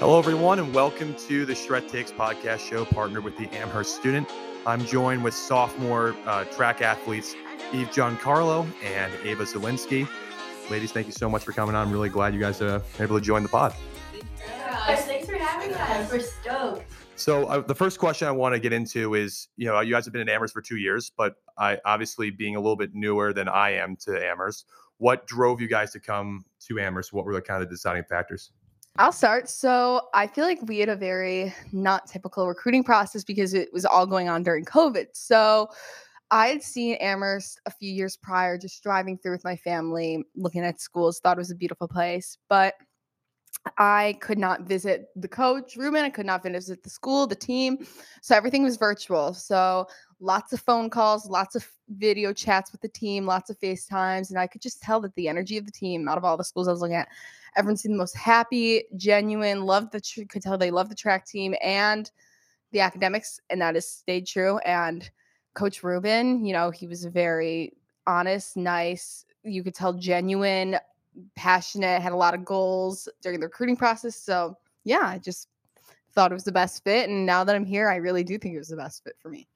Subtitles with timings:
[0.00, 4.28] Hello, everyone, and welcome to the Shred Takes podcast show, partnered with the Amherst Student.
[4.66, 7.36] I'm joined with sophomore uh, track athletes
[7.72, 10.08] Eve Giancarlo and Ava Zielinski.
[10.68, 11.86] Ladies, thank you so much for coming on.
[11.86, 13.72] I'm really glad you guys are able to join the pod.
[14.88, 16.10] Yes, thanks for having us.
[16.10, 16.90] We're stoked.
[17.14, 20.04] So uh, the first question I want to get into is, you know, you guys
[20.06, 23.32] have been in Amherst for two years, but I obviously being a little bit newer
[23.32, 24.66] than I am to Amherst,
[24.98, 27.12] what drove you guys to come to Amherst?
[27.12, 28.50] What were the kind of deciding factors?
[28.96, 29.48] I'll start.
[29.48, 33.84] So I feel like we had a very not typical recruiting process because it was
[33.84, 35.06] all going on during COVID.
[35.14, 35.68] So
[36.30, 40.62] I had seen Amherst a few years prior, just driving through with my family, looking
[40.62, 42.38] at schools, thought it was a beautiful place.
[42.48, 42.74] But
[43.78, 46.04] I could not visit the coach, Ruben.
[46.04, 47.84] I could not visit the school, the team.
[48.20, 49.34] So everything was virtual.
[49.34, 49.88] So
[50.20, 54.30] lots of phone calls, lots of video chats with the team, lots of FaceTimes.
[54.30, 56.44] And I could just tell that the energy of the team, out of all the
[56.44, 57.08] schools I was looking at,
[57.56, 61.26] everyone seemed the most happy, genuine, loved the, tr- could tell they loved the track
[61.26, 62.10] team and
[62.72, 63.40] the academics.
[63.50, 64.58] And that has stayed true.
[64.58, 65.08] And
[65.54, 67.74] Coach Ruben, you know, he was very
[68.06, 69.24] honest, nice.
[69.42, 70.76] You could tell genuine,
[71.36, 74.16] passionate, had a lot of goals during the recruiting process.
[74.16, 75.48] So yeah, I just
[76.12, 77.08] thought it was the best fit.
[77.08, 79.28] And now that I'm here, I really do think it was the best fit for
[79.28, 79.48] me.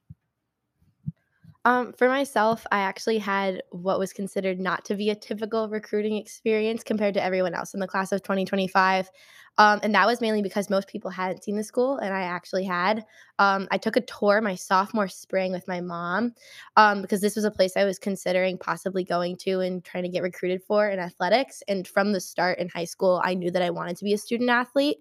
[1.65, 6.15] Um, for myself, I actually had what was considered not to be a typical recruiting
[6.15, 9.09] experience compared to everyone else in the class of 2025.
[9.57, 12.63] Um, and that was mainly because most people hadn't seen the school, and I actually
[12.63, 13.03] had.
[13.39, 16.33] Um, I took a tour my sophomore spring with my mom
[16.77, 20.09] um, because this was a place I was considering possibly going to and trying to
[20.09, 21.61] get recruited for in athletics.
[21.67, 24.17] And from the start in high school, I knew that I wanted to be a
[24.17, 24.99] student athlete.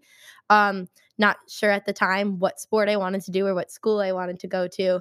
[0.50, 4.00] Um, not sure at the time what sport I wanted to do or what school
[4.00, 5.00] I wanted to go to.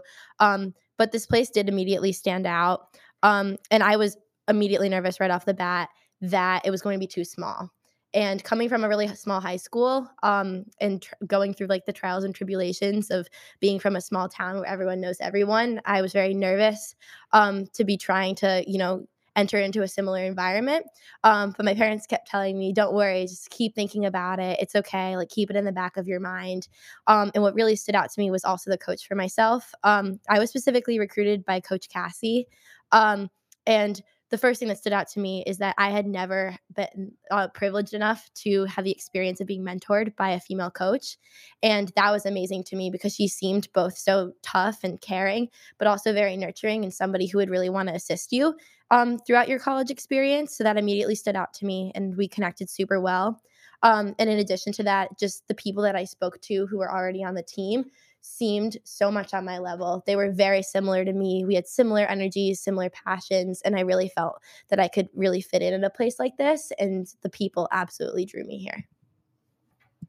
[0.97, 2.87] But this place did immediately stand out.
[3.23, 4.17] Um, and I was
[4.47, 5.89] immediately nervous right off the bat
[6.21, 7.71] that it was going to be too small.
[8.13, 11.93] And coming from a really small high school um, and tr- going through like the
[11.93, 13.27] trials and tribulations of
[13.59, 16.95] being from a small town where everyone knows everyone, I was very nervous
[17.33, 19.05] um, to be trying to, you know,
[19.37, 20.85] enter into a similar environment.
[21.23, 24.59] Um, but my parents kept telling me, don't worry, just keep thinking about it.
[24.59, 25.15] It's okay.
[25.15, 26.67] Like, keep it in the back of your mind.
[27.05, 29.71] Um, and what really stood out to me was also the coach for myself.
[29.83, 32.47] Um, I was specifically recruited by Coach Cassie.
[32.91, 33.29] Um,
[33.65, 37.13] and the first thing that stood out to me is that I had never been
[37.31, 41.17] uh, privileged enough to have the experience of being mentored by a female coach.
[41.63, 45.87] And that was amazing to me because she seemed both so tough and caring, but
[45.87, 48.55] also very nurturing and somebody who would really want to assist you
[48.91, 50.57] um, throughout your college experience.
[50.57, 53.41] So that immediately stood out to me and we connected super well.
[53.83, 56.91] Um, and in addition to that, just the people that I spoke to who were
[56.91, 57.85] already on the team
[58.27, 60.03] seemed so much on my level.
[60.05, 61.45] They were very similar to me.
[61.45, 65.61] We had similar energies, similar passions, and I really felt that I could really fit
[65.61, 66.71] in in a place like this.
[66.79, 68.85] And the people absolutely drew me here.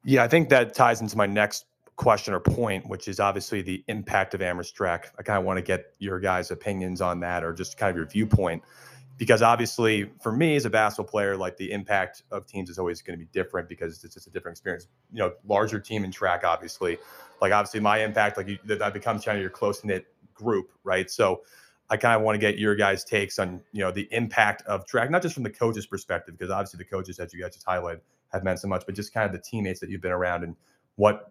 [0.04, 3.84] Yeah, I think that ties into my next question or point, which is obviously the
[3.88, 5.12] impact of Amherst Track.
[5.18, 7.96] I kind of want to get your guys' opinions on that or just kind of
[7.96, 8.62] your viewpoint
[9.18, 13.02] because obviously for me as a basketball player like the impact of teams is always
[13.02, 14.86] going to be different because it's just a different experience.
[15.12, 16.98] You know larger team in track obviously.
[17.42, 21.10] Like obviously my impact like you, that becomes kind of your close knit group right?
[21.10, 21.42] So
[21.90, 24.86] i kind of want to get your guys takes on you know the impact of
[24.86, 27.66] track not just from the coaches perspective because obviously the coaches as you guys just
[27.66, 28.00] highlighted
[28.30, 30.54] have meant so much but just kind of the teammates that you've been around and
[30.96, 31.30] what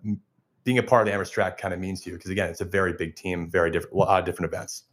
[0.64, 2.62] being a part of the Amherst track kind of means to you because again it's
[2.62, 4.84] a very big team very different a lot of different events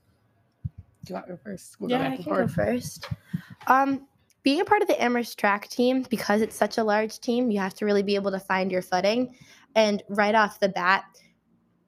[1.05, 1.77] do you want to go first?
[1.79, 3.09] We'll yeah, go I can go first.
[3.67, 4.07] Um,
[4.43, 7.59] being a part of the Amherst track team, because it's such a large team, you
[7.61, 9.35] have to really be able to find your footing.
[9.75, 11.05] And right off the bat,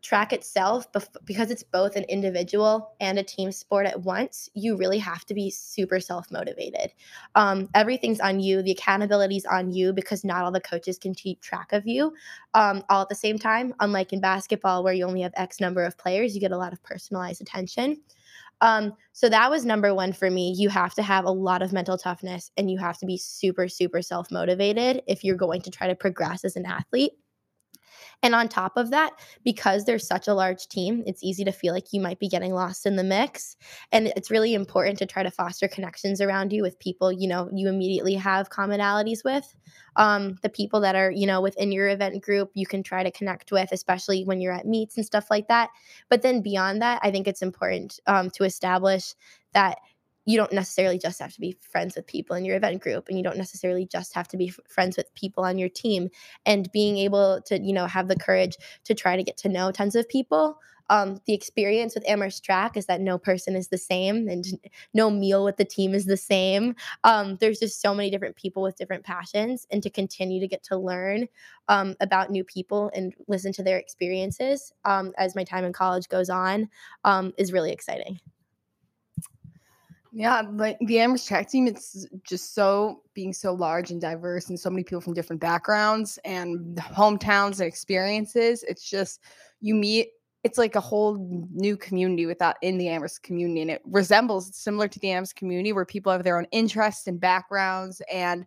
[0.03, 0.87] track itself,
[1.25, 5.35] because it's both an individual and a team sport at once, you really have to
[5.35, 6.93] be super self motivated.
[7.35, 11.41] Um, everything's on you, the accountability's on you because not all the coaches can keep
[11.43, 12.15] track of you
[12.55, 13.75] um, all at the same time.
[13.81, 16.73] Unlike in basketball, where you only have X number of players, you get a lot
[16.73, 18.01] of personalized attention.
[18.61, 20.55] Um, so that was number one for me.
[20.57, 23.69] You have to have a lot of mental toughness and you have to be super,
[23.69, 27.13] super self motivated if you're going to try to progress as an athlete.
[28.23, 29.13] And on top of that,
[29.45, 32.53] because there's such a large team, it's easy to feel like you might be getting
[32.55, 33.57] lost in the mix.
[33.93, 37.49] And it's really important to try to foster connections around you with people, you know,
[37.53, 39.55] you immediately have commonalities with.
[39.97, 43.11] Um, the people that are, you know, within your event group, you can try to
[43.11, 45.71] connect with, especially when you're at meets and stuff like that.
[46.09, 49.15] But then beyond that, I think it's important um, to establish
[49.53, 49.79] that
[50.27, 53.17] you don't necessarily just have to be friends with people in your event group and
[53.17, 56.11] you don't necessarily just have to be f- friends with people on your team
[56.45, 59.73] and being able to you know have the courage to try to get to know
[59.73, 60.59] tons of people
[60.89, 64.47] um, the experience with Amherst track is that no person is the same and
[64.95, 66.77] no meal with the team is the same.
[67.05, 70.63] Um, there's just so many different people with different passions, and to continue to get
[70.65, 71.27] to learn
[71.69, 76.09] um, about new people and listen to their experiences um, as my time in college
[76.09, 76.69] goes on
[77.05, 78.21] um, is really exciting.
[80.13, 84.59] Yeah, like the Amherst track team, it's just so being so large and diverse and
[84.59, 88.65] so many people from different backgrounds and hometowns and experiences.
[88.67, 89.21] It's just
[89.61, 90.09] you meet
[90.47, 91.17] it's like a whole
[91.53, 93.63] new community with that in the Amherst community.
[93.63, 97.21] And it resembles similar to the Amherst community where people have their own interests and
[97.21, 98.47] backgrounds and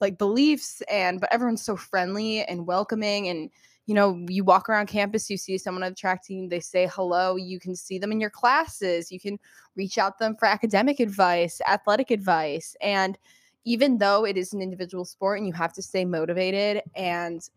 [0.00, 3.50] like beliefs and but everyone's so friendly and welcoming and
[3.86, 6.88] you know you walk around campus you see someone on the track team they say
[6.92, 9.38] hello you can see them in your classes you can
[9.76, 13.18] reach out them for academic advice athletic advice and
[13.64, 17.48] even though it is an individual sport and you have to stay motivated and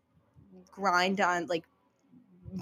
[0.70, 1.64] grind on like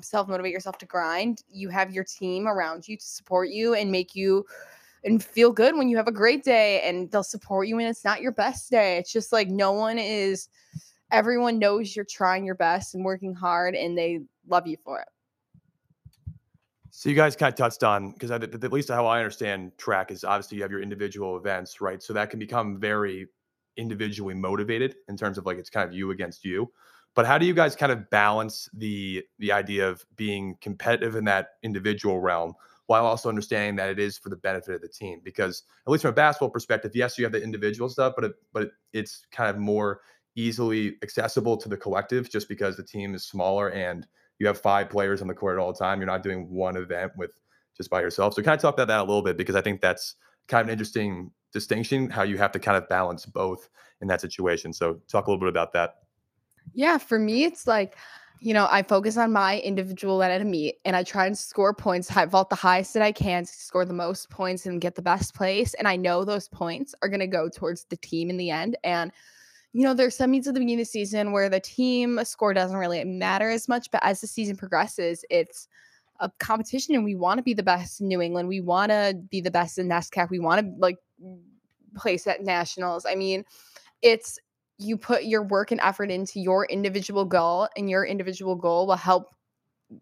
[0.03, 3.91] self motivate yourself to grind, you have your team around you to support you and
[3.91, 4.45] make you
[5.05, 8.05] and feel good when you have a great day and they'll support you when it's
[8.05, 8.97] not your best day.
[8.99, 10.49] It's just like no one is
[11.11, 15.09] everyone knows you're trying your best and working hard and they love you for it.
[16.91, 20.25] So you guys kind of touched on because at least how I understand track is
[20.25, 22.03] obviously you have your individual events, right?
[22.03, 23.27] So that can become very
[23.77, 26.73] individually motivated in terms of like it's kind of you against you.
[27.15, 31.25] But how do you guys kind of balance the the idea of being competitive in
[31.27, 32.55] that individual realm
[32.87, 35.21] while also understanding that it is for the benefit of the team?
[35.23, 38.33] Because at least from a basketball perspective, yes, you have the individual stuff, but it,
[38.53, 40.01] but it's kind of more
[40.37, 44.07] easily accessible to the collective just because the team is smaller and
[44.39, 45.99] you have five players on the court at all time.
[45.99, 47.41] You're not doing one event with
[47.77, 48.35] just by yourself.
[48.35, 50.15] So kind of talk about that a little bit because I think that's
[50.47, 53.69] kind of an interesting distinction how you have to kind of balance both
[54.03, 54.73] in that situation.
[54.73, 55.97] So talk a little bit about that.
[56.75, 57.97] Yeah, for me, it's like,
[58.39, 61.73] you know, I focus on my individual at a meet and I try and score
[61.73, 65.03] points, high, vault the highest that I can score the most points and get the
[65.03, 65.73] best place.
[65.75, 68.77] And I know those points are going to go towards the team in the end.
[68.85, 69.11] And,
[69.73, 72.55] you know, there's some meets at the beginning of the season where the team score
[72.55, 73.91] doesn't really matter as much.
[73.91, 75.69] But as the season progresses, it's
[76.21, 78.49] a competition and we want to be the best in New England.
[78.49, 80.31] We want to be the best in NESCAC.
[80.31, 80.97] We want to like
[81.97, 83.05] place at nationals.
[83.07, 83.45] I mean,
[84.03, 84.39] it's
[84.79, 88.97] you put your work and effort into your individual goal and your individual goal will
[88.97, 89.35] help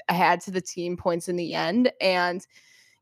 [0.08, 2.46] add to the team points in the end and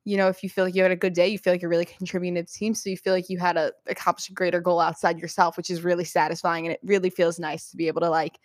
[0.04, 1.70] you know if you feel like you had a good day you feel like you're
[1.70, 4.60] really contributing to the team so you feel like you had a accomplished a greater
[4.60, 8.00] goal outside yourself which is really satisfying and it really feels nice to be able
[8.00, 8.38] to like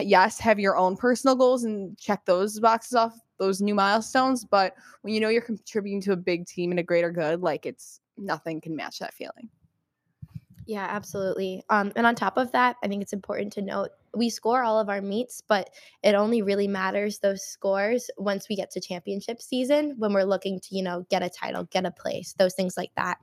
[0.00, 4.74] yes have your own personal goals and check those boxes off those new milestones but
[5.02, 8.00] when you know you're contributing to a big team and a greater good like it's
[8.16, 9.48] nothing can match that feeling
[10.66, 11.62] yeah, absolutely.
[11.70, 14.78] Um, and on top of that, I think it's important to note we score all
[14.78, 15.70] of our meets, but
[16.02, 20.60] it only really matters those scores once we get to championship season when we're looking
[20.60, 23.18] to, you know, get a title, get a place, those things like that.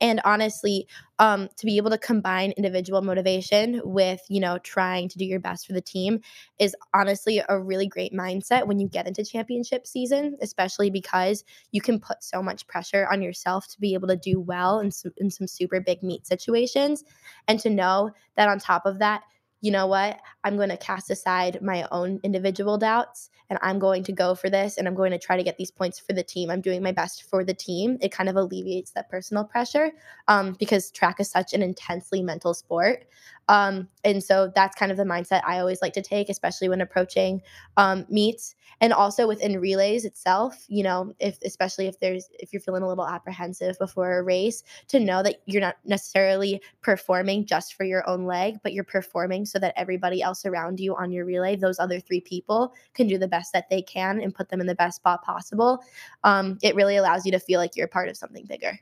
[0.00, 0.86] And honestly,
[1.18, 5.40] um, to be able to combine individual motivation with, you know, trying to do your
[5.40, 6.20] best for the team
[6.58, 11.80] is honestly a really great mindset when you get into championship season, especially because you
[11.80, 15.12] can put so much pressure on yourself to be able to do well in some,
[15.18, 17.04] in some super big meet situations.
[17.46, 19.22] And to know that on top of that,
[19.64, 20.20] you know what?
[20.44, 24.50] I'm going to cast aside my own individual doubts and I'm going to go for
[24.50, 26.50] this and I'm going to try to get these points for the team.
[26.50, 27.96] I'm doing my best for the team.
[28.02, 29.90] It kind of alleviates that personal pressure
[30.28, 33.06] um, because track is such an intensely mental sport.
[33.48, 36.80] Um, and so that's kind of the mindset I always like to take, especially when
[36.80, 37.42] approaching
[37.76, 40.64] um, meets and also within relays itself.
[40.68, 44.62] You know, if especially if there's if you're feeling a little apprehensive before a race,
[44.88, 49.44] to know that you're not necessarily performing just for your own leg, but you're performing
[49.54, 53.18] so that everybody else around you on your relay, those other three people, can do
[53.18, 55.84] the best that they can and put them in the best spot possible.
[56.24, 58.80] Um, it really allows you to feel like you're a part of something bigger.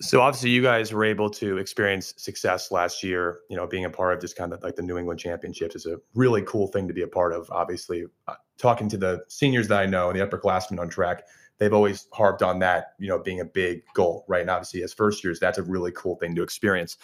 [0.00, 3.38] So obviously, you guys were able to experience success last year.
[3.48, 5.86] You know, being a part of just kind of like the New England Championships is
[5.86, 7.48] a really cool thing to be a part of.
[7.50, 11.24] Obviously, uh, talking to the seniors that I know and the upperclassmen on track,
[11.58, 12.94] they've always harped on that.
[12.98, 14.42] You know, being a big goal, right?
[14.42, 16.96] And obviously, as first years, that's a really cool thing to experience.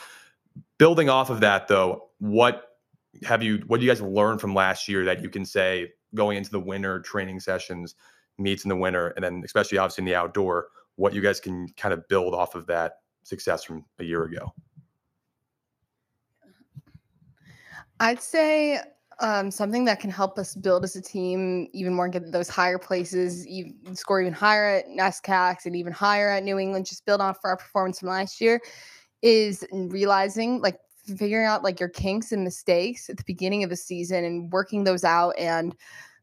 [0.79, 2.79] Building off of that, though, what
[3.25, 3.63] have you?
[3.67, 6.61] What do you guys learn from last year that you can say going into the
[6.61, 7.95] winter training sessions,
[8.39, 10.69] meets in the winter, and then especially obviously in the outdoor?
[10.99, 14.53] what you guys can kind of build off of that success from a year ago?
[18.01, 18.81] I'd say
[19.21, 22.79] Um, something that can help us build as a team even more, get those higher
[22.79, 26.87] places, even score even higher at NESCACs and even higher at New England.
[26.87, 28.61] Just build on for our performance from last year
[29.23, 30.79] is realizing like
[31.17, 34.85] figuring out like your kinks and mistakes at the beginning of the season and working
[34.85, 35.75] those out and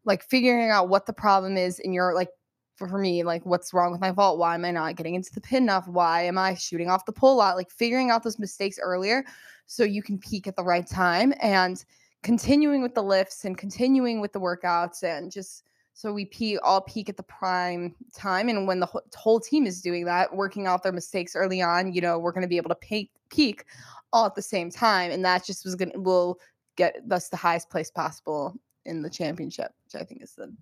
[0.05, 2.29] like figuring out what the problem is in your like
[2.75, 4.37] for, for me like what's wrong with my vault?
[4.37, 5.87] Why am i not getting into the pit enough?
[5.87, 7.55] Why am i shooting off the pull lot?
[7.55, 9.25] Like figuring out those mistakes earlier
[9.65, 11.83] so you can peak at the right time and
[12.21, 15.63] continuing with the lifts and continuing with the workouts and just
[15.95, 19.81] so we all peak at the prime time and when the whole, whole team is
[19.81, 22.69] doing that working out their mistakes early on you know we're going to be able
[22.69, 23.65] to peak peak
[24.13, 26.37] all at the same time and that just was going to will
[26.75, 28.53] get us the highest place possible
[28.85, 30.53] in the championship which i think is the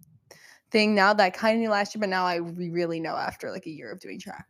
[0.71, 3.51] thing now that i kind of knew last year but now i really know after
[3.51, 4.45] like a year of doing track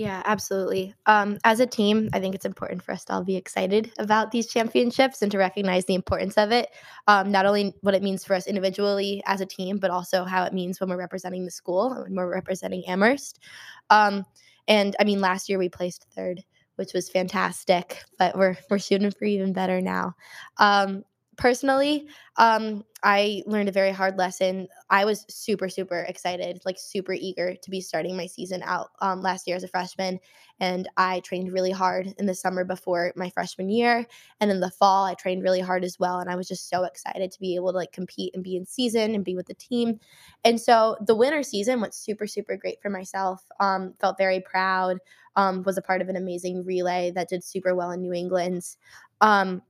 [0.00, 0.94] yeah, absolutely.
[1.04, 4.30] Um, as a team, I think it's important for us to all be excited about
[4.30, 6.70] these championships and to recognize the importance of it.
[7.06, 10.44] Um, not only what it means for us individually as a team, but also how
[10.44, 13.40] it means when we're representing the school and when we're representing Amherst.
[13.90, 14.24] Um,
[14.66, 16.42] and I mean, last year we placed third,
[16.76, 20.14] which was fantastic, but we're we're shooting for even better now.
[20.56, 21.04] Um,
[21.40, 22.06] personally,
[22.36, 24.68] um, I learned a very hard lesson.
[24.90, 29.22] I was super, super excited, like super eager to be starting my season out um,
[29.22, 30.20] last year as a freshman.
[30.60, 34.06] And I trained really hard in the summer before my freshman year.
[34.40, 36.18] And in the fall, I trained really hard as well.
[36.18, 38.66] And I was just so excited to be able to like compete and be in
[38.66, 39.98] season and be with the team.
[40.44, 43.42] And so the winter season went super, super great for myself.
[43.60, 44.98] Um, felt very proud.
[45.36, 48.62] Um, was a part of an amazing relay that did super well in New England.
[49.22, 49.62] Um,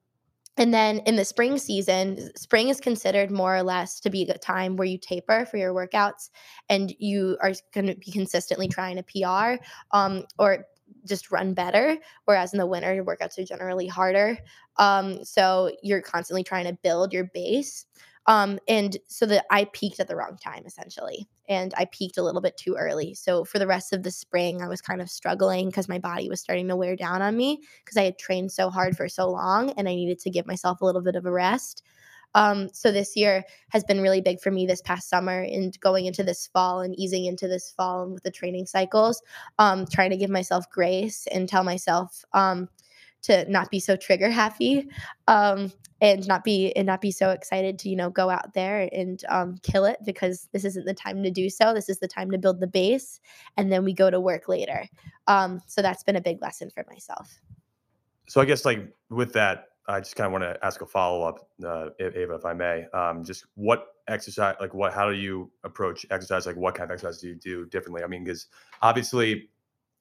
[0.61, 4.37] and then in the spring season, spring is considered more or less to be a
[4.37, 6.29] time where you taper for your workouts
[6.69, 9.65] and you are going to be consistently trying to PR
[9.97, 10.67] um, or
[11.07, 11.97] just run better.
[12.27, 14.37] Whereas in the winter, your workouts are generally harder.
[14.77, 17.87] Um, so you're constantly trying to build your base.
[18.31, 21.27] Um, and so that I peaked at the wrong time essentially.
[21.49, 23.13] And I peaked a little bit too early.
[23.13, 26.29] So for the rest of the spring, I was kind of struggling because my body
[26.29, 29.29] was starting to wear down on me because I had trained so hard for so
[29.29, 31.83] long and I needed to give myself a little bit of a rest.
[32.37, 36.07] Um, so this year has been really big for me this past summer and going
[36.07, 39.21] into this fall and easing into this fall and with the training cycles,
[39.59, 42.69] um, trying to give myself grace and tell myself, um,
[43.23, 44.89] to not be so trigger happy
[45.29, 48.89] um, and not be and not be so excited to you know go out there
[48.93, 51.75] and um, kill it because this isn't the time to do so.
[51.75, 53.21] This is the time to build the base
[53.57, 54.87] and then we go to work later.
[55.27, 57.41] Um, so that's been a big lesson for myself.
[58.29, 61.49] So i guess like with that i just kind of want to ask a follow-up
[61.65, 62.87] uh, ava if i may.
[62.93, 66.47] Um, just what exercise like what how do you approach exercise?
[66.47, 68.03] Like what kind of exercise do you do differently?
[68.03, 68.47] I mean because
[68.83, 69.51] obviously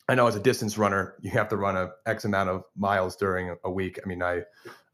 [0.09, 3.15] I know as a distance runner, you have to run a X amount of miles
[3.15, 3.99] during a week.
[4.03, 4.41] I mean, I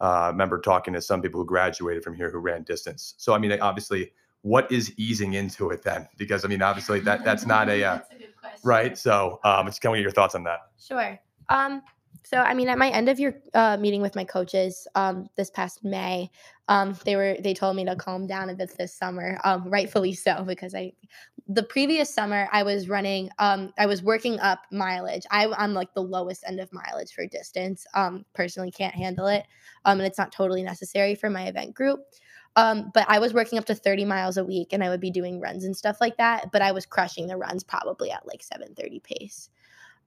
[0.02, 3.14] uh, remember talking to some people who graduated from here who ran distance.
[3.18, 6.10] So, I mean, obviously, what is easing into it then?
[6.18, 8.98] Because I mean, obviously, that that's not a, uh, a right.
[8.98, 10.60] So, um, just can we get your thoughts on that?
[10.78, 11.18] Sure.
[11.48, 11.82] Um,
[12.26, 15.50] so, I mean, at my end of your uh, meeting with my coaches um, this
[15.50, 16.32] past May,
[16.68, 20.14] um, they were they told me to calm down a bit this summer, um, rightfully
[20.14, 20.94] so, because I
[21.48, 25.24] the previous summer I was running, um, I was working up mileage.
[25.30, 27.86] I, I'm like the lowest end of mileage for distance.
[27.94, 29.46] Um, personally, can't handle it,
[29.86, 32.00] um, and it's not totally necessary for my event group.
[32.56, 35.12] Um, but I was working up to 30 miles a week and I would be
[35.12, 36.52] doing runs and stuff like that.
[36.52, 39.50] But I was crushing the runs probably at like 730 pace.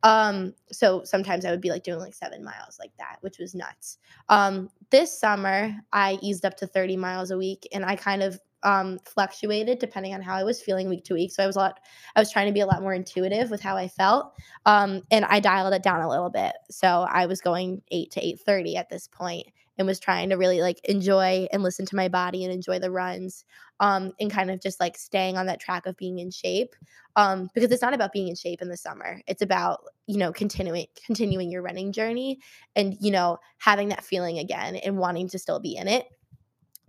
[0.02, 3.54] Um, so sometimes I would be like doing like seven miles like that, which was
[3.54, 3.98] nuts.
[4.28, 8.40] Um, this summer I eased up to 30 miles a week and I kind of
[8.62, 11.32] um fluctuated depending on how I was feeling week to week.
[11.32, 11.80] So I was a lot
[12.16, 14.32] I was trying to be a lot more intuitive with how I felt.
[14.66, 16.54] Um and I dialed it down a little bit.
[16.70, 19.46] So I was going 8 to 8:30 at this point
[19.78, 22.90] and was trying to really like enjoy and listen to my body and enjoy the
[22.90, 23.44] runs
[23.80, 26.74] um, and kind of just like staying on that track of being in shape
[27.16, 30.32] um, because it's not about being in shape in the summer it's about you know
[30.32, 32.40] continuing continuing your running journey
[32.76, 36.06] and you know having that feeling again and wanting to still be in it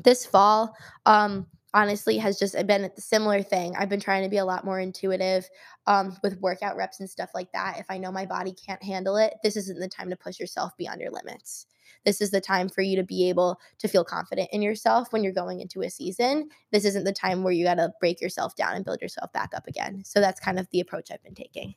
[0.04, 0.74] this fall
[1.06, 3.76] um, honestly has just been a similar thing.
[3.78, 5.50] I've been trying to be a lot more intuitive
[5.88, 7.78] um, with workout reps and stuff like that.
[7.80, 10.76] If I know my body can't handle it, this isn't the time to push yourself
[10.78, 11.68] beyond your limits.
[12.06, 15.24] This is the time for you to be able to feel confident in yourself when
[15.24, 16.50] you're going into a season.
[16.72, 19.52] This isn't the time where you got to break yourself down and build yourself back
[19.56, 20.04] up again.
[20.06, 21.76] So that's kind of the approach I've been taking.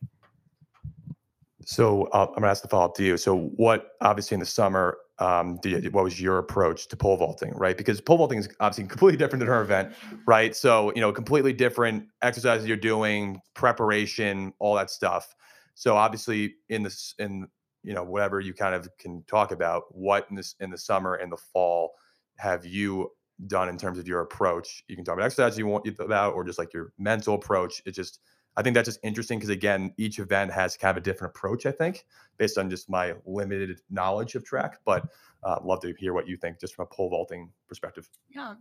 [1.65, 3.17] So uh, I'm gonna ask the follow up to you.
[3.17, 5.59] So what, obviously, in the summer, um,
[5.93, 7.77] what was your approach to pole vaulting, right?
[7.77, 9.95] Because pole vaulting is obviously completely different than her event,
[10.27, 10.55] right?
[10.57, 15.35] So you know, completely different exercises you're doing, preparation, all that stuff.
[15.75, 17.47] So obviously, in this, in
[17.85, 21.15] you know whatever you kind of can talk about what in this in the summer
[21.15, 21.93] and the fall
[22.39, 23.11] have you
[23.47, 24.85] done in terms of your approach.
[24.89, 27.83] You can talk about exercise you want about, or just like your mental approach.
[27.87, 28.21] It just,
[28.57, 31.67] I think that's just interesting because again, each event has kind of a different approach.
[31.67, 32.05] I think
[32.37, 35.07] based on just my limited knowledge of track, but
[35.43, 38.09] uh, love to hear what you think just from a pole vaulting perspective.
[38.31, 38.55] Yeah.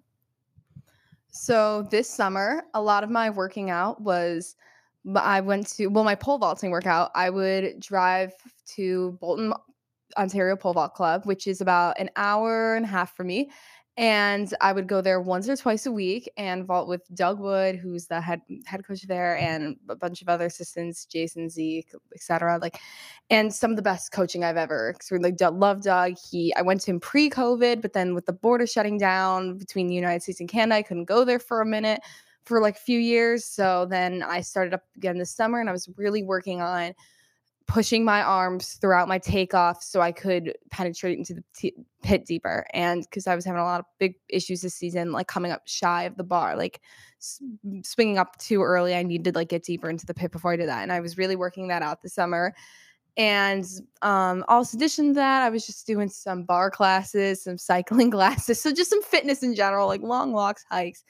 [1.31, 4.55] So this summer, a lot of my working out was
[5.15, 7.11] I went to well, my pole vaulting workout.
[7.15, 8.33] I would drive
[8.75, 9.53] to Bolton,
[10.17, 13.49] Ontario Pole Vault Club, which is about an hour and a half for me,
[14.01, 17.75] and I would go there once or twice a week and vault with Doug Wood,
[17.75, 22.57] who's the head head coach there, and a bunch of other assistants, Jason Zeke, etc.
[22.59, 22.79] Like,
[23.29, 24.95] and some of the best coaching I've ever.
[25.11, 26.15] We like love Doug.
[26.31, 29.95] He I went to him pre-COVID, but then with the border shutting down between the
[29.95, 32.01] United States and Canada, I couldn't go there for a minute
[32.45, 33.45] for like a few years.
[33.45, 36.95] So then I started up again this summer, and I was really working on
[37.71, 41.73] pushing my arms throughout my takeoff so I could penetrate into the t-
[42.03, 42.65] pit deeper.
[42.73, 45.61] And because I was having a lot of big issues this season, like coming up
[45.67, 46.81] shy of the bar, like
[47.21, 47.41] s-
[47.85, 50.57] swinging up too early, I needed to like get deeper into the pit before I
[50.57, 50.83] did that.
[50.83, 52.53] And I was really working that out this summer.
[53.15, 53.65] And
[54.01, 58.59] um, also, addition to that, I was just doing some bar classes, some cycling classes,
[58.59, 61.05] so just some fitness in general, like long walks, hikes.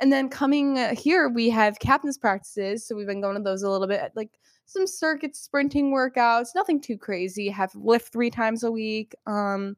[0.00, 3.62] And then coming uh, here, we have captain's practices, so we've been going to those
[3.62, 4.30] a little bit, like
[4.70, 7.48] some circuit sprinting workouts, nothing too crazy.
[7.48, 9.14] Have lift three times a week.
[9.26, 9.76] Um,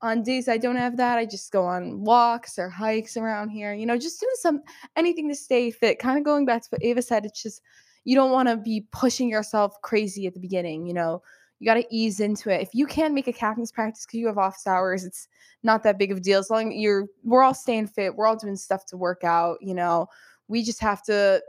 [0.00, 3.74] on days I don't have that, I just go on walks or hikes around here.
[3.74, 4.62] You know, just doing some
[4.96, 5.98] anything to stay fit.
[5.98, 7.60] Kind of going back to what Ava said, it's just
[8.04, 10.86] you don't want to be pushing yourself crazy at the beginning.
[10.86, 11.22] You know,
[11.58, 12.62] you got to ease into it.
[12.62, 15.28] If you can make a captain's practice because you have office hours, it's
[15.62, 16.38] not that big of a deal.
[16.38, 18.14] As long as you're, we're all staying fit.
[18.14, 19.58] We're all doing stuff to work out.
[19.60, 20.06] You know,
[20.48, 21.42] we just have to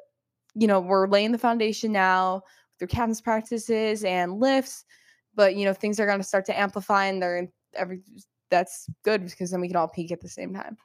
[0.57, 2.41] you know, we're laying the foundation now
[2.79, 4.85] through captain's practices and lifts,
[5.35, 8.01] but you know, things are going to start to amplify and they're every
[8.49, 10.77] that's good because then we can all peak at the same time.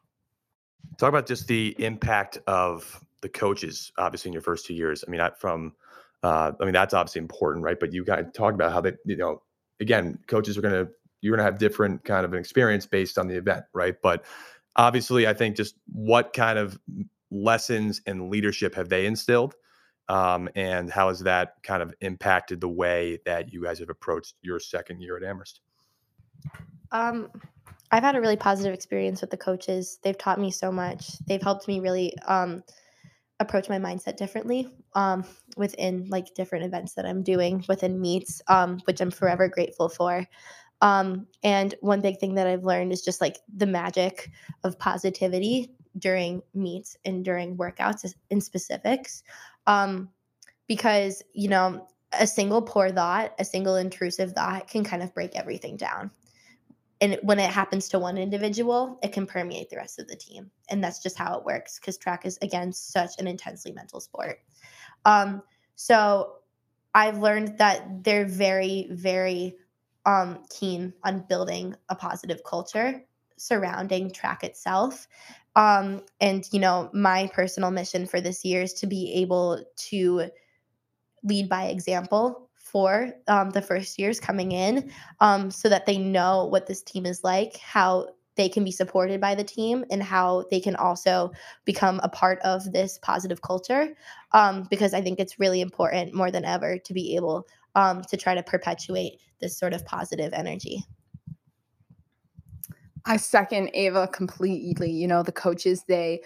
[0.99, 5.05] Talk about just the impact of the coaches, obviously in your first two years.
[5.07, 5.73] I mean, I, from,
[6.23, 7.79] uh, I mean, that's obviously important, right?
[7.79, 9.43] But you kind of talk about how they, you know,
[9.81, 13.17] again, coaches are going to, you're going to have different kind of an experience based
[13.17, 13.95] on the event, right?
[14.03, 14.25] But
[14.75, 16.79] obviously, I think just what kind of
[17.33, 19.55] lessons and leadership have they instilled?
[20.09, 24.35] Um, and how has that kind of impacted the way that you guys have approached
[24.43, 25.61] your second year at Amherst?
[26.91, 27.31] Um,
[27.91, 29.99] I've had a really positive experience with the coaches.
[30.03, 31.19] They've taught me so much.
[31.27, 32.63] They've helped me really um,
[33.41, 35.25] approach my mindset differently um,
[35.57, 40.27] within like different events that I'm doing within meets, um, which I'm forever grateful for.
[40.81, 44.31] Um, and one big thing that I've learned is just like the magic
[44.65, 49.23] of positivity during meets and during workouts in specifics.
[49.67, 50.11] Um,
[50.67, 55.37] because, you know, a single poor thought, a single intrusive thought can kind of break
[55.37, 56.11] everything down.
[57.01, 60.51] And when it happens to one individual, it can permeate the rest of the team.
[60.69, 64.39] And that's just how it works because track is, again, such an intensely mental sport.
[65.05, 65.43] Um,
[65.75, 66.37] so
[66.95, 69.57] I've learned that they're very, very
[70.07, 73.03] um, keen on building a positive culture
[73.43, 75.09] surrounding track itself.
[75.57, 80.31] Um, and, you know, my personal mission for this year is to be able to
[81.25, 86.47] lead by example for um, the first years coming in um, so that they know
[86.47, 90.45] what this team is like, how they can be supported by the team, and how
[90.51, 91.31] they can also
[91.67, 93.95] become a part of this positive culture.
[94.33, 98.17] Um, because I think it's really important more than ever to be able um, to
[98.17, 100.87] try to perpetuate this sort of positive energy.
[103.07, 104.91] I second Ava completely.
[104.91, 106.23] You know, the coaches they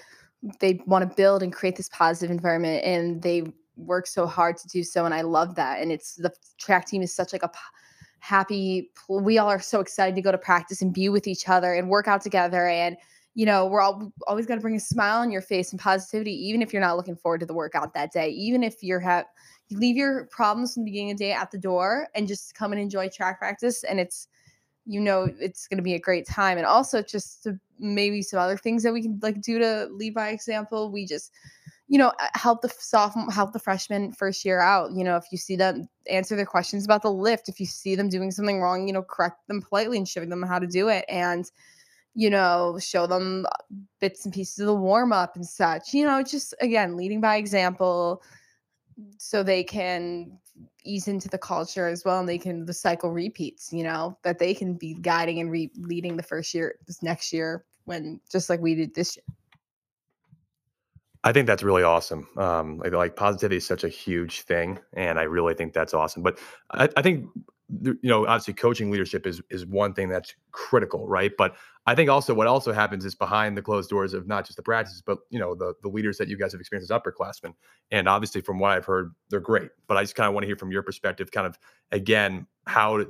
[0.61, 3.45] they want to build and create this positive environment and they
[3.77, 5.81] work so hard to do so and I love that.
[5.81, 7.51] And it's the track team is such like a
[8.21, 11.75] happy we all are so excited to go to practice and be with each other
[11.75, 12.97] and work out together and
[13.35, 16.33] you know, we're all always going to bring a smile on your face and positivity
[16.33, 18.31] even if you're not looking forward to the workout that day.
[18.31, 19.27] Even if you're have
[19.69, 22.55] you leave your problems from the beginning of the day at the door and just
[22.55, 24.29] come and enjoy track practice and it's
[24.87, 28.39] you know it's going to be a great time and also just to maybe some
[28.39, 31.33] other things that we can like do to lead by example we just
[31.89, 35.39] you know help the sophomore help the freshmen first year out you know if you
[35.39, 38.87] see them answer their questions about the lift if you see them doing something wrong
[38.87, 41.51] you know correct them politely and show them how to do it and
[42.15, 46.05] you know show them uh, bits and pieces of the warm up and such you
[46.05, 48.23] know just again leading by example
[49.19, 50.39] so they can
[50.87, 54.39] ease into the culture as well and they can the cycle repeats you know that
[54.39, 58.49] they can be guiding and re- leading the first year this next year when just
[58.49, 59.25] like we did this year
[61.25, 62.29] I think that's really awesome.
[62.37, 66.23] Um, like, like positivity is such a huge thing, and I really think that's awesome.
[66.23, 66.39] But
[66.71, 67.27] I, I think
[67.83, 71.33] you know, obviously, coaching leadership is is one thing that's critical, right?
[71.37, 74.57] But I think also what also happens is behind the closed doors of not just
[74.57, 77.55] the practices, but you know, the the leaders that you guys have experienced as upperclassmen.
[77.91, 79.71] And obviously, from what I've heard, they're great.
[79.87, 81.59] But I just kind of want to hear from your perspective, kind of
[81.93, 83.05] again, how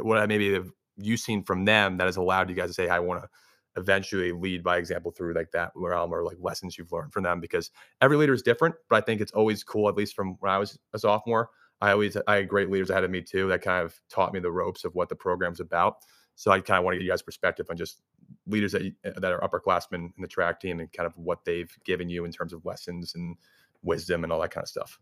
[0.00, 3.00] what maybe have you seen from them that has allowed you guys to say, I
[3.00, 3.28] want to
[3.76, 7.40] eventually lead by example through like that realm or like lessons you've learned from them
[7.40, 10.52] because every leader is different but i think it's always cool at least from when
[10.52, 13.62] i was a sophomore i always i had great leaders ahead of me too that
[13.62, 15.96] kind of taught me the ropes of what the program's about
[16.36, 18.00] so i kind of want to get you guys perspective on just
[18.46, 22.08] leaders that that are upperclassmen in the track team and kind of what they've given
[22.08, 23.36] you in terms of lessons and
[23.82, 24.98] wisdom and all that kind of stuff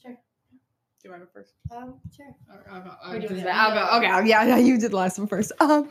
[0.00, 0.12] Sure.
[0.12, 1.54] Do you want to go first?
[1.70, 2.34] Um, sure.
[2.70, 2.90] I'll go.
[3.10, 3.46] We're doing it.
[3.46, 3.96] I'll go.
[3.98, 4.28] Okay.
[4.28, 5.52] Yeah, yeah, you did the last one first.
[5.60, 5.88] Um,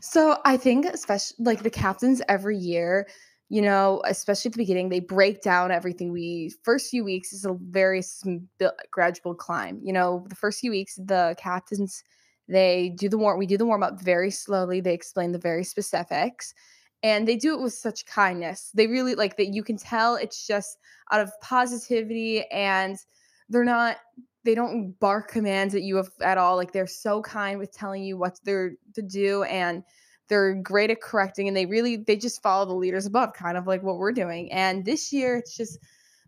[0.00, 3.08] so I think especially like the captains every year,
[3.48, 6.12] you know, especially at the beginning, they break down everything.
[6.12, 8.46] We first few weeks is a very sm-
[8.90, 9.80] gradual climb.
[9.82, 12.04] You know, the first few weeks, the captains
[12.48, 13.38] they do the warm.
[13.38, 14.80] We do the warm up very slowly.
[14.80, 16.54] They explain the very specifics,
[17.02, 18.70] and they do it with such kindness.
[18.74, 19.54] They really like that.
[19.54, 20.78] You can tell it's just
[21.12, 22.96] out of positivity, and
[23.48, 23.96] they're not
[24.44, 26.56] they don't bark commands at you at all.
[26.56, 29.82] Like they're so kind with telling you what they're to do and
[30.28, 33.66] they're great at correcting and they really they just follow the leaders above, kind of
[33.66, 34.50] like what we're doing.
[34.52, 35.78] And this year it's just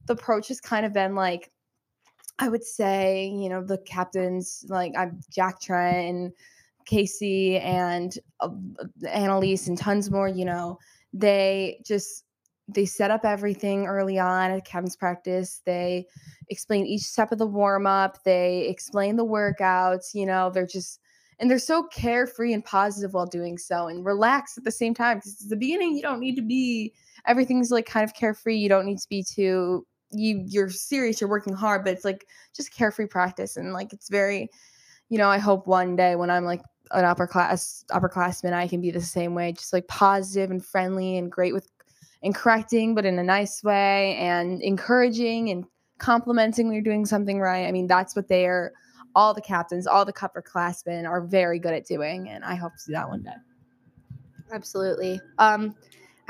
[0.07, 1.51] the approach has kind of been like
[2.41, 6.35] I would say, you know, the captains like I'm Jack Trent
[6.87, 8.49] Casey and uh,
[9.07, 10.79] Annalise and tons more, you know,
[11.13, 12.25] they just
[12.67, 15.61] they set up everything early on at captain's practice.
[15.67, 16.07] They
[16.49, 18.23] explain each step of the warm up.
[18.25, 20.15] They explain the workouts.
[20.15, 21.01] You know, they're just
[21.39, 25.19] and they're so carefree and positive while doing so, and relaxed at the same time.
[25.19, 26.95] Because at the beginning, you don't need to be
[27.27, 28.57] everything's like kind of carefree.
[28.57, 31.21] You don't need to be too you you're serious.
[31.21, 34.51] You're working hard, but it's like just carefree practice, and like it's very,
[35.09, 35.29] you know.
[35.29, 39.01] I hope one day when I'm like an upper class upperclassman, I can be the
[39.01, 41.69] same way, just like positive and friendly and great with
[42.23, 45.65] and correcting, but in a nice way, and encouraging and
[45.99, 47.67] complimenting when you're doing something right.
[47.67, 48.73] I mean, that's what they are.
[49.17, 52.87] All the captains, all the upperclassmen are very good at doing, and I hope to
[52.87, 53.35] do that one day.
[54.53, 55.21] Absolutely.
[55.39, 55.75] Um,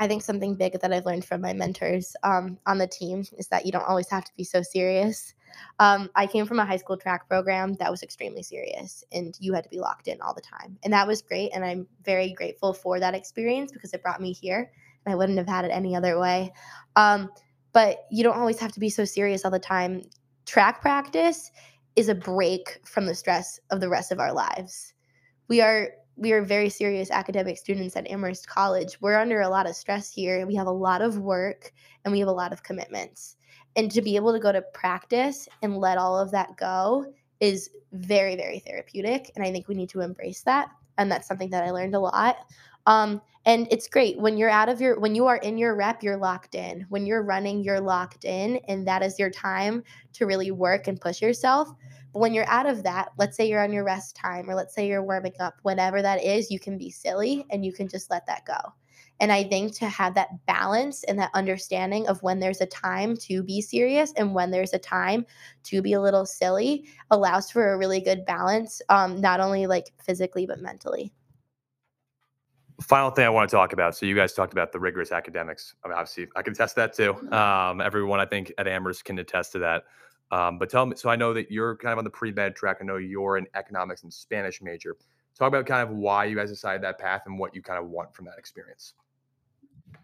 [0.01, 3.47] I think something big that I've learned from my mentors um, on the team is
[3.49, 5.35] that you don't always have to be so serious.
[5.77, 9.53] Um, I came from a high school track program that was extremely serious, and you
[9.53, 10.79] had to be locked in all the time.
[10.83, 11.51] And that was great.
[11.53, 14.71] And I'm very grateful for that experience because it brought me here,
[15.05, 16.51] and I wouldn't have had it any other way.
[16.95, 17.29] Um,
[17.71, 20.01] but you don't always have to be so serious all the time.
[20.47, 21.51] Track practice
[21.95, 24.95] is a break from the stress of the rest of our lives.
[25.47, 28.99] We are we are very serious academic students at Amherst College.
[29.01, 30.45] We're under a lot of stress here.
[30.45, 31.71] We have a lot of work
[32.03, 33.37] and we have a lot of commitments.
[33.75, 37.05] And to be able to go to practice and let all of that go
[37.39, 39.31] is very, very therapeutic.
[39.35, 40.69] And I think we need to embrace that.
[40.97, 42.37] And that's something that I learned a lot.
[42.85, 46.03] Um, and it's great when you're out of your when you are in your rep
[46.03, 50.25] you're locked in when you're running you're locked in and that is your time to
[50.25, 51.69] really work and push yourself
[52.13, 54.73] but when you're out of that let's say you're on your rest time or let's
[54.73, 58.09] say you're warming up whatever that is you can be silly and you can just
[58.09, 58.57] let that go
[59.19, 63.15] and i think to have that balance and that understanding of when there's a time
[63.15, 65.25] to be serious and when there's a time
[65.63, 69.91] to be a little silly allows for a really good balance um, not only like
[70.03, 71.11] physically but mentally
[72.81, 73.95] final thing I want to talk about.
[73.95, 75.75] So you guys talked about the rigorous academics.
[75.83, 77.35] I mean, obviously, I can attest to that too.
[77.35, 79.83] Um, everyone I think at Amherst can attest to that.
[80.31, 82.77] Um, but tell me, so I know that you're kind of on the pre-med track.
[82.81, 84.95] I know you're an economics and Spanish major.
[85.37, 87.89] Talk about kind of why you guys decided that path and what you kind of
[87.89, 88.93] want from that experience.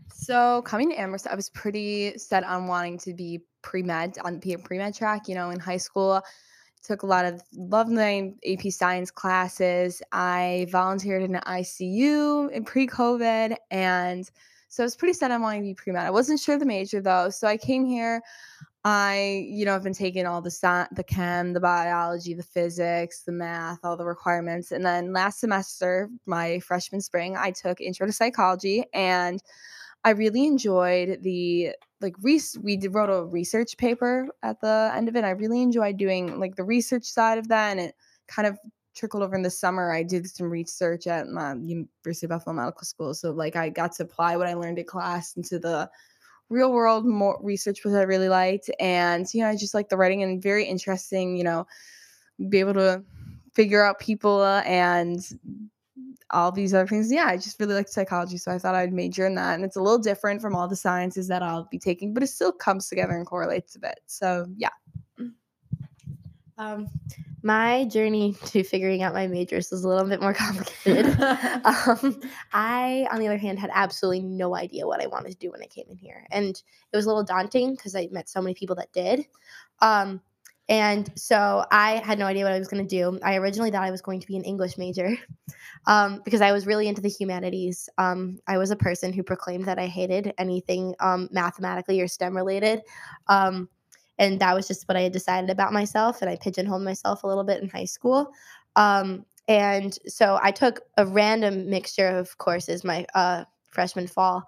[0.08, 4.54] So coming to Amherst, I was pretty set on wanting to be pre-med on be
[4.54, 5.28] a pre-med track.
[5.28, 6.22] You know, in high school,
[6.84, 10.02] took a lot of love my AP science classes.
[10.12, 14.30] I volunteered in an ICU in pre-COVID, and
[14.70, 16.06] so I was pretty set on wanting to be pre-med.
[16.06, 18.22] I wasn't sure the major though, so I came here.
[18.90, 23.24] I, you know, I've been taking all the sci- the chem, the biology, the physics,
[23.24, 28.08] the math, all the requirements, and then last semester, my freshman spring, I took intro
[28.08, 29.44] to psychology, and
[30.06, 35.10] I really enjoyed the like res- we did, wrote a research paper at the end
[35.10, 35.26] of it.
[35.26, 37.96] I really enjoyed doing like the research side of that, and it
[38.30, 38.58] kind of
[38.96, 39.92] trickled over in the summer.
[39.92, 43.92] I did some research at my University of Buffalo Medical School, so like I got
[43.96, 45.90] to apply what I learned in class into the
[46.50, 49.98] real world more research, which I really liked, and you know I just like the
[49.98, 51.36] writing and very interesting.
[51.36, 51.68] You know,
[52.50, 53.04] be able to
[53.54, 55.20] figure out people uh, and
[56.32, 57.12] all these other things.
[57.12, 59.56] Yeah, I just really like psychology, so I thought I'd major in that.
[59.56, 62.28] And it's a little different from all the sciences that I'll be taking, but it
[62.28, 64.00] still comes together and correlates a bit.
[64.08, 64.70] So yeah.
[66.58, 66.88] Um,
[67.44, 71.06] my journey to figuring out my majors was a little bit more complicated.
[71.22, 72.20] um,
[72.52, 75.62] I, on the other hand, had absolutely no idea what I wanted to do when
[75.62, 78.54] I came in here, and it was a little daunting because I met so many
[78.54, 79.26] people that did.
[79.80, 80.22] Um,
[80.70, 83.18] and so I had no idea what I was going to do.
[83.24, 85.16] I originally thought I was going to be an English major
[85.88, 87.88] um, because I was really into the humanities.
[87.98, 92.36] Um, I was a person who proclaimed that I hated anything um, mathematically or STEM
[92.36, 92.82] related.
[93.30, 93.70] Um,
[94.20, 96.22] and that was just what I had decided about myself.
[96.22, 98.32] And I pigeonholed myself a little bit in high school.
[98.76, 104.44] Um, and so I took a random mixture of courses my uh, freshman fall.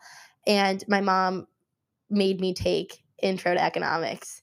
[0.47, 1.47] And my mom
[2.09, 4.41] made me take intro to economics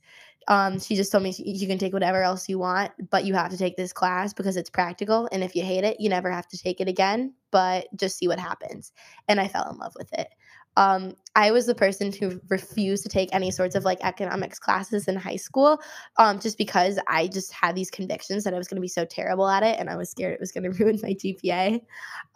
[0.49, 3.51] um, she just told me you can take whatever else you want, but you have
[3.51, 5.29] to take this class because it's practical.
[5.33, 8.29] And if you hate it, you never have to take it again, but just see
[8.29, 8.93] what happens.
[9.27, 10.29] And I fell in love with it.
[10.77, 15.09] Um, I was the person who refused to take any sorts of like economics classes
[15.09, 15.81] in high school
[16.19, 19.05] um, just because I just had these convictions that I was going to be so
[19.05, 21.81] terrible at it and I was scared it was going to ruin my GPA.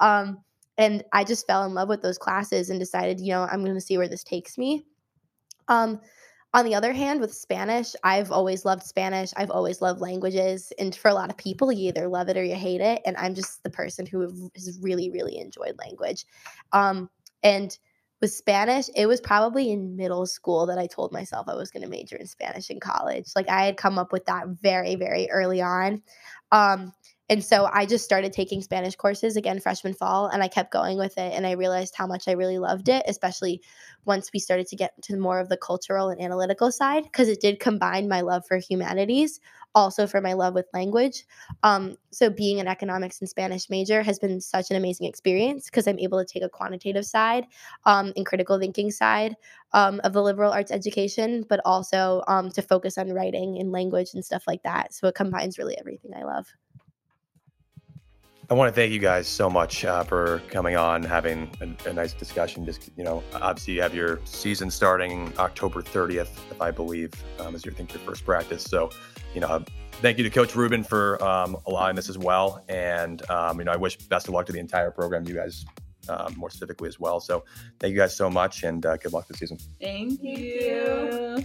[0.01, 0.39] Um,
[0.79, 3.75] and I just fell in love with those classes and decided, you know, I'm going
[3.75, 4.87] to see where this takes me.
[5.69, 6.01] Um,
[6.53, 9.31] on the other hand, with Spanish, I've always loved Spanish.
[9.37, 10.73] I've always loved languages.
[10.79, 13.03] And for a lot of people, you either love it or you hate it.
[13.05, 16.27] And I'm just the person who has really, really enjoyed language.
[16.73, 17.09] Um,
[17.43, 17.79] and
[18.21, 21.83] with Spanish, it was probably in middle school that I told myself I was going
[21.83, 23.29] to major in Spanish in college.
[23.35, 26.03] Like I had come up with that very, very early on.
[26.53, 26.93] Um,
[27.31, 30.99] and so I just started taking Spanish courses again freshman fall and I kept going
[30.99, 33.63] with it and I realized how much I really loved it, especially
[34.05, 37.41] once we started to get to more of the cultural and analytical side because it
[37.41, 39.39] did combine my love for humanities
[39.75, 41.25] also for my love with language.
[41.63, 45.87] Um, so being an economics and Spanish major has been such an amazing experience because
[45.87, 47.47] I'm able to take a quantitative side
[47.87, 49.37] um, and critical thinking side
[49.73, 54.11] um, of the liberal arts education, but also um, to focus on writing and language
[54.15, 54.93] and stuff like that.
[54.93, 56.49] So it combines really everything I love.
[58.51, 61.93] I want to thank you guys so much uh, for coming on, having a, a,
[61.93, 62.67] nice discussion.
[62.67, 67.55] Just you know, obviously you have your season starting October 30th, if I believe, um,
[67.55, 68.65] as you think your first practice.
[68.65, 68.91] So,
[69.35, 69.65] you know,
[70.03, 73.73] thank you to Coach Rubin for um, allowing this as well, and um, you know,
[73.73, 75.25] I wish best of luck to the entire program.
[75.29, 75.65] You guys.
[76.09, 77.21] Um, more specifically as well.
[77.21, 77.45] So,
[77.79, 79.59] thank you guys so much, and uh, good luck this season.
[79.81, 81.45] Thank you.